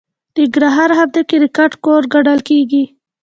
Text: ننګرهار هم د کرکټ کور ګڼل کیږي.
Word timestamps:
ننګرهار 0.35 0.91
هم 0.99 1.09
د 1.15 1.17
کرکټ 1.29 1.71
کور 1.83 2.01
ګڼل 2.13 2.39
کیږي. 2.49 2.83